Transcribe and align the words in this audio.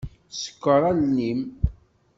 Ṣekkeṛ 0.39 0.81
allen-im. 0.91 1.41